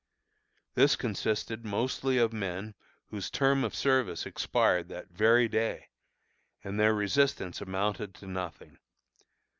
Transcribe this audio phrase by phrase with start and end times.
[0.73, 2.73] This consisted mostly of men
[3.11, 5.89] whose term of service expired that very day,
[6.63, 8.79] and their resistance amounted to nothing.